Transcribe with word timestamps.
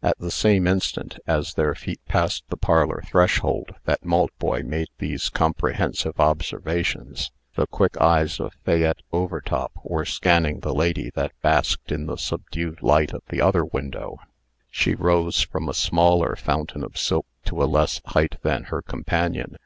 At 0.00 0.16
the 0.20 0.30
same 0.30 0.68
instant 0.68 1.18
(as 1.26 1.54
their 1.54 1.74
feet 1.74 1.98
passed 2.04 2.44
the 2.48 2.56
parlor 2.56 3.02
threshold) 3.04 3.74
that 3.84 4.04
Maltboy 4.04 4.62
made 4.62 4.86
these 4.98 5.28
comprehensive 5.28 6.20
observations, 6.20 7.32
the 7.56 7.66
quick 7.66 8.00
eyes 8.00 8.38
of 8.38 8.52
Fayette 8.64 9.02
Overtop 9.12 9.72
were 9.82 10.04
scanning 10.04 10.60
the 10.60 10.72
lady 10.72 11.10
that 11.16 11.32
basked 11.42 11.90
in 11.90 12.06
the 12.06 12.14
subdued 12.16 12.80
light 12.80 13.12
of 13.12 13.22
the 13.28 13.40
other 13.40 13.64
window. 13.64 14.20
She 14.70 14.94
rose 14.94 15.40
from 15.42 15.68
a 15.68 15.74
smaller 15.74 16.36
fountain 16.36 16.84
of 16.84 16.96
silk 16.96 17.26
to 17.46 17.60
a 17.60 17.64
less 17.66 18.00
height 18.04 18.36
than 18.44 18.62
her 18.66 18.82
companion. 18.82 19.56